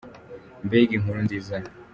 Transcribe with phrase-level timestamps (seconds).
[0.65, 1.55] Mbega inkuru nziza!